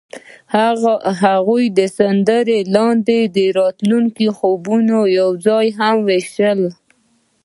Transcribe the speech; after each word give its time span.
هغوی 1.25 1.63
د 1.77 1.79
سمندر 1.97 2.47
لاندې 2.75 3.19
د 3.35 3.37
راتلونکي 3.59 4.27
خوبونه 4.37 4.95
یوځای 5.19 5.67
هم 5.79 5.95
وویشل. 5.99 6.61